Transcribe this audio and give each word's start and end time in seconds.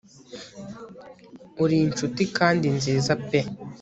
uri 1.63 1.75
inshuti 1.85 2.21
kandi 2.37 2.67
nziza 2.77 3.13
pe 3.27 3.39